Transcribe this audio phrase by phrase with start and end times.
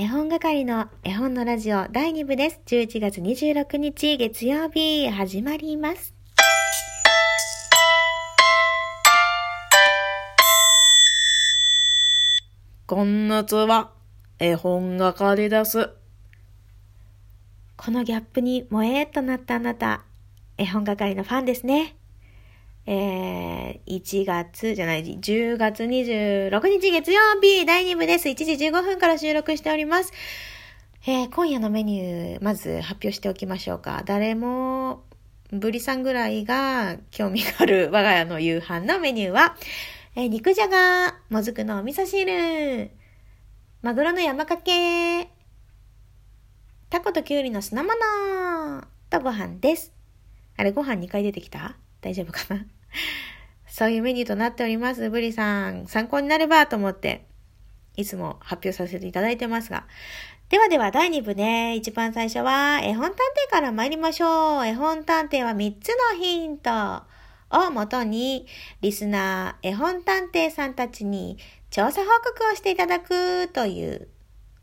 [0.00, 2.60] 絵本係の絵本のラジオ第2部です。
[2.66, 6.14] 11月26日月曜日始まります。
[12.86, 13.90] こんなつは
[14.38, 15.90] 絵本係です。
[17.76, 20.04] このギャップに萌えっとなったあなた、
[20.58, 21.97] 絵本係のファンですね。
[22.90, 28.30] えー、1月じゃない、10月26日月曜日第2部です。
[28.30, 30.10] 1時15分から収録しております。
[31.06, 34.04] えー、今夜のメニュー、まず発表しておきましょうか。
[34.06, 35.04] 誰も、
[35.52, 39.54] ブリさんぐらいが興味がある我が家の夕飯のメニューは、
[40.16, 42.90] えー肉じゃが、もずくのお味噌汁、
[43.82, 45.28] マグロの山かけ、
[46.88, 49.92] タコとキュウリの酢の物とご飯です。
[50.56, 51.76] あれ、ご飯2回出てきた？
[52.00, 52.64] 大丈夫かな？
[53.66, 55.10] そういうメニューとなっております。
[55.10, 57.26] ブリさん、参考になればと思って、
[57.96, 59.86] いつも発表させていただいてますが。
[60.48, 61.74] ではでは、第2部ね。
[61.76, 63.16] 一番最初は、絵本探
[63.48, 64.66] 偵から参りましょう。
[64.66, 67.02] 絵本探偵は3つのヒント
[67.50, 68.46] をもとに、
[68.80, 71.38] リスナー、絵本探偵さんたちに
[71.70, 74.08] 調査報告をしていただくという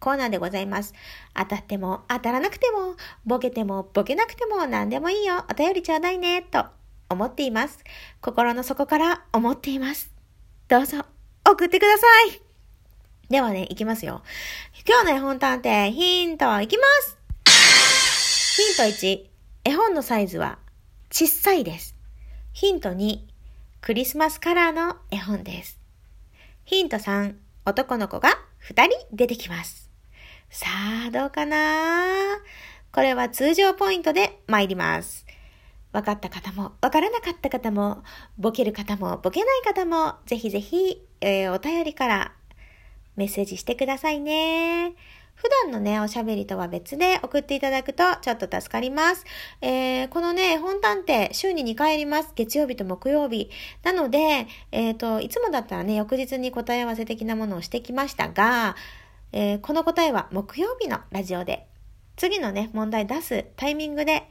[0.00, 0.94] コーナーでございます。
[1.34, 2.96] 当たっても当たらなくても、
[3.26, 5.44] ボケてもボケなくても何でもいいよ。
[5.50, 6.64] お便りちょうだいね、と
[7.14, 7.78] 思っています。
[8.20, 10.12] 心の底から思っています。
[10.68, 10.98] どうぞ、
[11.48, 12.40] 送ってください。
[13.30, 14.22] ではね、いきますよ。
[14.86, 17.16] 今日の絵本探偵、ヒントいきます
[18.56, 19.26] ヒント1、
[19.64, 20.58] 絵本のサイズは
[21.10, 21.96] 小さいです。
[22.52, 23.20] ヒント2、
[23.80, 25.78] クリスマスカラーの絵本です。
[26.64, 27.34] ヒント3、
[27.64, 28.30] 男の子が
[28.68, 29.90] 2人出てきます。
[30.50, 30.66] さ
[31.08, 32.38] あ、どうかな？
[32.92, 35.23] これは通常ポイントで参ります。
[35.94, 38.02] 分かった方も、分からなかった方も、
[38.36, 42.32] ボケる方も、ボケない方も、ぜひぜひ、えーお便りから
[43.14, 44.96] メッセージしてくださいね。
[45.36, 49.24] 普段のね、おしゃべりとは別で送っていただくとちょっと助かります。
[49.60, 52.32] えーこのね、本探偵、週に2回やります。
[52.34, 53.48] 月曜日と木曜日。
[53.84, 58.74] なので、えっ、と、いつもだったらね、翌日に答え合わせ的なものをしてきましたが、
[59.30, 61.68] えーこの答えは木曜日のラジオで、
[62.16, 64.28] 次のね、問題出すタイミングで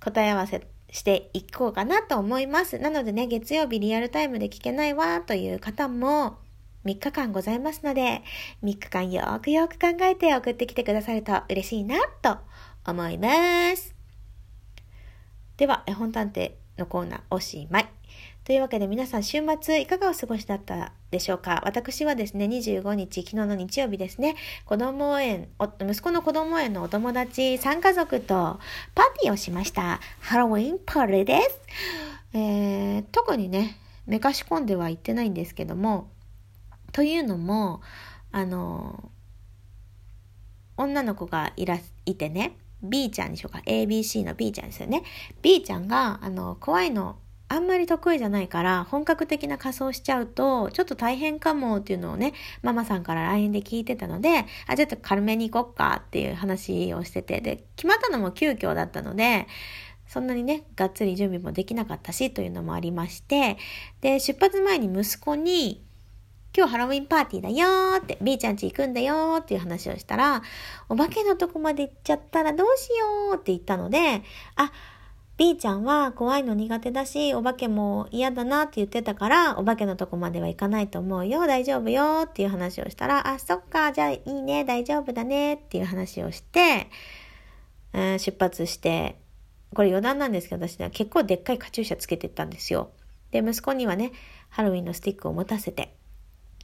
[0.00, 2.78] 答え合わせしていこうかなと思います。
[2.78, 6.38] なのでね、月曜日リアルタイムで聞けないわという方も
[6.84, 8.22] 3日間ございますので、
[8.62, 12.38] 3日間よーくよーく考えて送ってきてくださると嬉しいなと
[12.86, 13.94] 思います。
[15.56, 17.97] では、絵本探偵のコーナーおしまい。
[18.48, 21.60] というわけで皆さん週末いかがお過ごしだったでしょうか？
[21.66, 28.58] 私はですね、25日、昨日の日曜日ですね、子供園、息子の子供園のお友達3家族と
[28.94, 30.00] パーティーをしました。
[30.20, 31.60] ハロウィンパーティーです。
[32.32, 33.76] えー、特にね、
[34.06, 36.08] めかし込んでは行ってないんですけども、
[36.92, 37.82] というのも、
[38.32, 39.10] あの、
[40.78, 45.02] 女の子がいら、いてね、B ちゃんにしようか？ABC の B ちゃんですよね。
[45.42, 47.18] B ちゃんが、あの、怖いの、
[47.50, 59.46] あんまり得意じゃないから、本格的な仮装しちゃうと、ちょっと大変かもっていうのをね、ママさんから LINE で聞いてたので、あ、ちょっと軽めに行こっかっていう話をしてて、で、決まったのも急遽だったので、
[60.06, 63.56] そんなにね、がっつり準備もできなかったし、というのもありまして、
[64.02, 65.82] で、出発前に息子に、
[66.56, 70.42] 今日ハロウィンパーティーだよーって、B ちゃん家行くんだよーっていう話をしたら、
[70.88, 74.22] お化けのとこまで行っちゃったらどうしようって言ったので、
[74.56, 74.72] あ、
[75.38, 86.88] B ちゃんは怖いの苦手だし、お化けも嫌だなって言ってたから、お化けのとこまでは行かないと思うよ、大丈夫よっていう話をしたら、あ、そっか、じゃあいいね、大丈夫だねっていう話をして、
[87.92, 89.20] うん出発して、
[89.76, 92.90] これ余談なんですけど、私ね、結構でっかいカチューシャつけてったんですよ。
[93.30, 94.10] で、息子にはね、
[94.48, 95.94] ハロウィンのスティックを持たせて、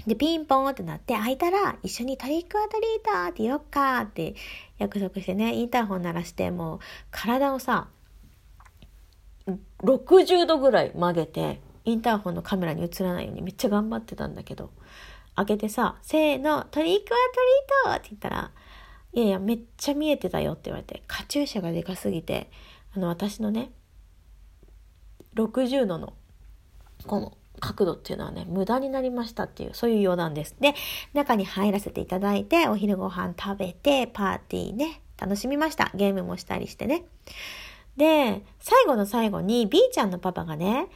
[0.09, 4.35] で、ピンポンってなって、開いたら、一緒にトリックアトリートって言おうかって
[4.79, 6.79] 約束してね、インターホン鳴らして、もう、
[7.13, 7.89] 体をさ、
[9.83, 14.71] 60度ぐらい曲げて、インターホンのカメラに映らないようにめっちゃ頑張ってたんだけど、
[15.37, 18.53] 開けてさ、せーの、トリックアトリートって言ったら、
[19.13, 22.51] いやいや、めっちゃ見えてたよって言われて、カチューシャがでかすぎて、
[22.97, 23.71] あの、私のね、
[25.35, 26.15] 60度の、
[27.07, 30.57] この角度っていうのはね、無駄になりましたっていう、そういう余談です。
[30.61, 30.75] で、
[31.13, 35.91] 中に入らせていただいて、お昼ご飯食べて、パーティーね、楽しみました。
[35.95, 37.05] ゲームもしたりしてね。
[37.97, 40.89] で、最後の最後に B ちゃんのパパがね、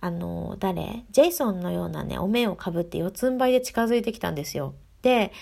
[0.00, 1.04] あの、誰？
[1.10, 4.74] ジェイソンのようなね、お面をかぶって四つん這いで近づいてきたんですよ。
[5.02, 5.32] で、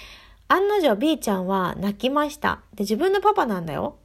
[0.48, 2.60] 案の定 B ちゃんは泣きました。
[2.74, 3.96] で、自分のパパなんだよ。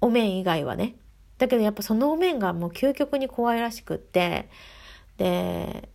[0.00, 0.96] お面以外はね。
[1.38, 4.48] だけどやっぱそのお面がもう究極に怖いらしくって、
[5.16, 5.88] で、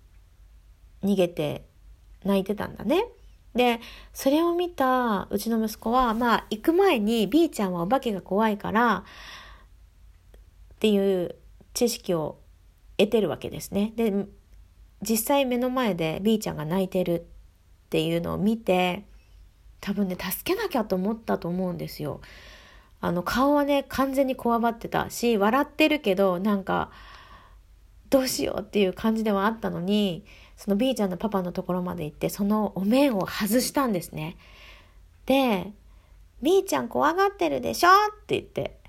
[1.04, 1.66] 逃げて
[2.24, 3.06] 泣いてたんだね。
[3.56, 3.80] で、
[4.14, 9.04] それを見たうちの息子は、まあ、行く前に B ちゃんはお化けが怖いから、
[10.84, 11.36] っていう
[11.74, 12.42] 知識を
[12.98, 13.94] 得てるわけですね。
[13.96, 14.26] で、
[15.02, 17.24] 実際目の前で B ちゃんが泣いてるっ
[17.90, 19.06] ていうのを見て、
[19.80, 22.20] 多分ね、助けなきゃと思ったと思うんですよ。
[23.00, 26.92] あの、顔はね、完全にこわばってたし、笑ってるけど、なんか、
[28.10, 30.26] どうしようっていう感じではあったのに、
[30.58, 34.36] その B ちゃんのパパのところまで行って、そのお面を外したんですね。
[35.28, 35.72] で、
[36.42, 38.82] B ちゃん怖がってるでしょって言って、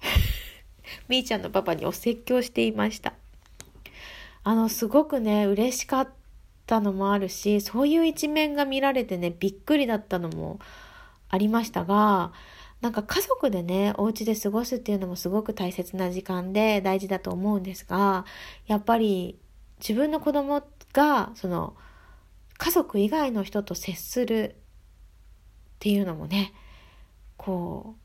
[1.08, 3.14] B ちゃんのパパにお説教していました。
[4.42, 6.08] あの、すごくね、嬉しかっ
[6.66, 10.58] たのもあるし、そういう一面が見られてね、びっくりだったのも
[11.28, 12.32] ありましたが、
[12.80, 18.26] なんか家族でね、お家で過ごすっていうのもすごく大切な時間で大事だと思うんですが、
[18.66, 19.38] やっぱり
[19.80, 20.62] 自分の子供
[20.92, 21.74] が、その、
[22.58, 26.52] 家族以外の人と接するっていうのもね、
[27.36, 28.03] こう、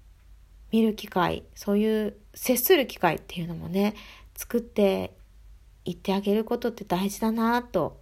[0.72, 3.96] 見る機会、そういう接する機会っていうのもね、
[4.36, 5.14] 作って
[5.86, 8.00] いってあげることって大事だなと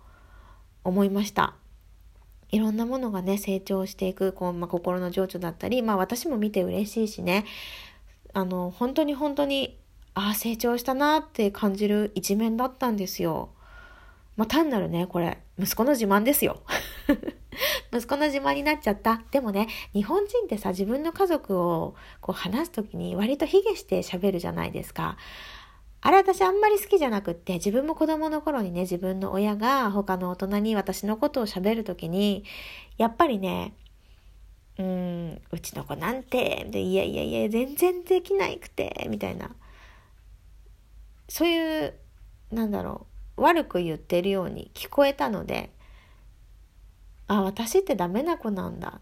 [0.83, 1.55] 思いました。
[2.49, 7.45] いろんなものがね、成長していく、こう、まあ、心の情緒だったり、まあ私も見て嬉しいしね、
[8.33, 9.77] あの、本当に本当に、
[10.13, 13.49] ああ、成長したなって感じる一面だったんですよ。
[14.35, 16.61] まあ単なるね、これ、息子の自慢ですよ。
[17.93, 19.21] 息子の自慢になっちゃった。
[19.31, 25.17] でもね、日本人ってさ、自分の家族をこう話すときに割と卑下して喋るじゃないですか。
[26.01, 32.43] あれ私あんまり好きじゃなくって、自分も子供の頃にね、自分の親が他の大人に私のことを喋るときに、
[32.97, 33.73] やっぱりね、
[34.77, 39.55] うーん、うちの子なんて、でいやいやいや、全然できないくて、みたいな。
[41.29, 41.93] そういう、
[42.51, 43.07] なんだろ
[43.37, 45.71] う、悪く言ってるように聞こえたので、
[47.27, 49.00] あ、私ってダメな子なんだ。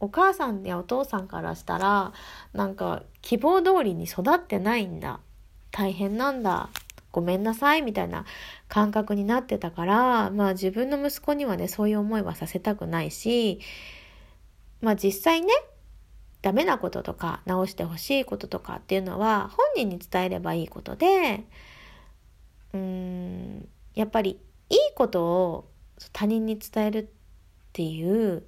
[0.00, 2.12] お母さんやお父さんからしたら、
[2.52, 5.20] なんか希望通りに育ってないんだ。
[5.70, 6.70] 大変なんだ。
[7.12, 8.24] ごめんなさいみたいな
[8.68, 13.60] 感覚になってたから、まあ自分の息子にはね、そういう思いはさせたくないし、
[14.80, 15.52] まあ実際ね、
[16.42, 21.44] ダメなこととか直してほしいこととかっていうのは本人に伝えればいいことで、
[22.72, 24.40] うーん、やっぱり
[24.70, 25.68] いいことを
[26.12, 27.19] 他人に伝えるって
[27.72, 28.42] ていう、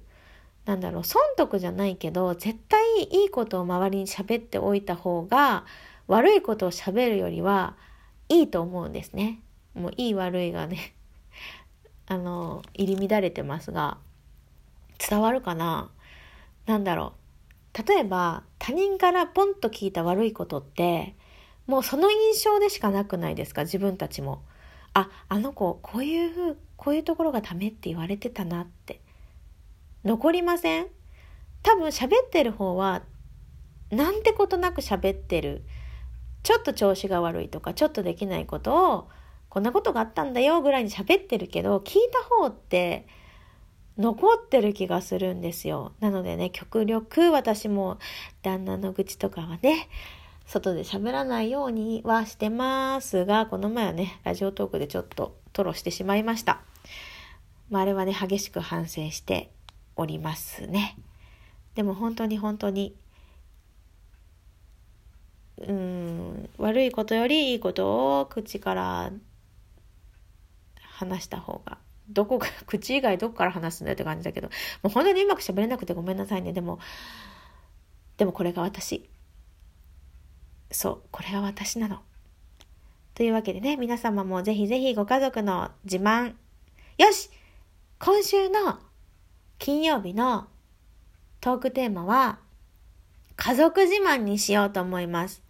[0.65, 5.65] なんだろう、損得じゃないけど、絶対いいことを周りに喋っておいた方が、
[6.07, 7.75] 悪いことを喋るよりは
[8.29, 9.39] いいと思うんですね。
[9.73, 10.93] もういい悪いがね
[12.07, 13.97] あの、入り乱れてますが、
[15.09, 15.89] 伝わるかな？
[16.65, 17.13] なんだろ
[17.75, 17.87] う。
[17.87, 21.15] 例えば、他人からポンと聞いた悪いことって、
[21.65, 23.63] もうその印象でしかなくないですか？
[23.63, 24.43] 自分たちも。
[24.93, 29.01] あ、あの子、こういうふう、こういうところがダメって言われてたなって。
[30.03, 30.87] 残りません？
[31.61, 33.03] 多分喋ってる方は、
[33.89, 35.63] なんてことなく喋ってる。
[36.43, 39.09] ちょっと調子が悪いとか、ちょっとできないことを、
[39.47, 43.07] こんなことがあったんだよぐらいに喋ってるけど、聞いた方って
[43.97, 45.93] 残ってる気がするんですよ。
[45.99, 47.99] なのでね、極力私も
[48.41, 49.87] 旦那の愚痴とかはね、
[50.45, 56.61] 外で喋らないようにはしてますが、この前はね、ラジオトークでちょっと吐露してしまいました。
[57.69, 59.51] まあ、あれはね、激しく反省して
[59.95, 60.97] おりますね。
[61.75, 62.95] でも本当に本当に
[65.57, 69.11] うん悪いことよりいいことを口から
[70.81, 71.77] 話した方が
[72.09, 74.49] どこか 口以外どこから話すんだよって感じだけど
[74.81, 76.53] もう本当にうまく喋れなくてごめんなさいね。
[76.53, 76.79] でも
[78.17, 79.09] でもこれが私。
[80.71, 82.01] そうこれが私なの。
[83.13, 86.35] というわけでね皆様もぜひぜひご家族の自慢。
[86.97, 87.29] よし
[87.99, 88.79] 今週の
[89.63, 90.47] 金曜日の
[91.39, 92.39] トークテーマは
[93.37, 95.41] 家族自慢にしようと思います。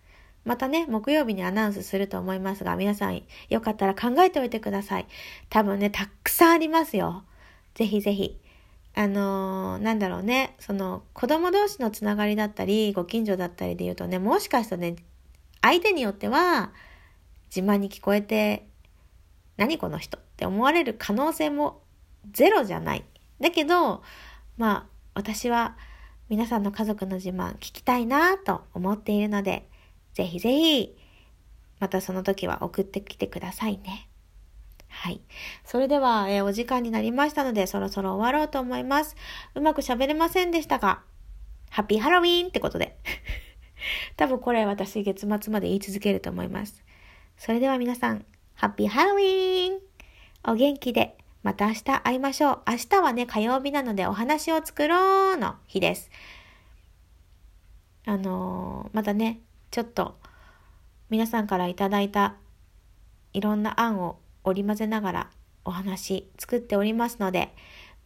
[0.46, 5.08] またね、木曜日にアナウンスすると思いますが、皆さんよかったら考えておいてください。
[5.50, 7.24] 多分ね、たくさんありますよ。
[7.74, 8.40] ぜひぜひ。
[8.94, 14.98] あのー、なんだろうね、その子供同士のつながりだったり、ご近所だったりで言うとね、もしかしたらね、
[15.64, 16.72] 相手によっては
[17.50, 18.68] 自慢に聞こえて、
[19.58, 21.82] 何この人って思われる可能性も
[22.32, 23.04] ゼロじゃない。
[23.44, 24.02] だけど、
[24.58, 25.76] まあ、私は
[26.30, 29.68] 皆さんの家族の自慢聞きたいなと思っているので、
[30.14, 30.96] ぜひぜひ、
[31.80, 34.08] またその時は送ってきてくださいね。
[34.88, 35.20] はい。
[35.66, 39.18] それでは、えー、お時間になりましたので、そろそろ終わろうと思います。
[39.56, 41.02] うまく喋れませんでしたが、
[41.70, 42.98] ハッピーハロウィーンってことで。
[44.16, 46.82] 多分これ私月末まで言い続けると思います。
[47.36, 49.80] それでは皆さん、ハッピーハロウィーン
[50.46, 51.18] お元気で。
[51.44, 52.62] また明日会いましょう。
[52.68, 56.10] 明日はね、火曜日なのでお話を作ろうの日です。
[58.06, 60.18] あのー、またね、ちょっと
[61.10, 62.36] 皆さんからいただいた
[63.34, 65.30] いろんな案を織り交ぜながら
[65.66, 67.54] お話作っておりますので、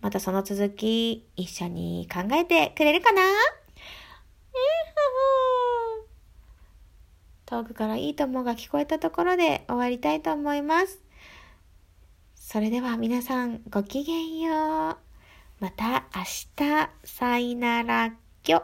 [0.01, 3.21] またその続き一緒に考えてくれるかな？
[7.45, 10.99] 遠くからいいともが聞こえたところで終わりたいと思います。
[12.49, 14.95] それでは皆さんごきげんよう。
[15.59, 16.23] また明
[16.55, 18.63] 日、さいならきょ。